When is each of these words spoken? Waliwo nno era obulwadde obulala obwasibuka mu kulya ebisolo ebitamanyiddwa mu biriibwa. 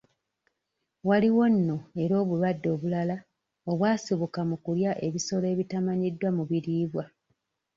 Waliwo 1.07 1.43
nno 1.53 1.77
era 2.03 2.15
obulwadde 2.23 2.67
obulala 2.75 3.15
obwasibuka 3.71 4.39
mu 4.49 4.55
kulya 4.63 4.91
ebisolo 5.07 5.45
ebitamanyiddwa 5.53 6.29
mu 6.37 6.43
biriibwa. 6.49 7.03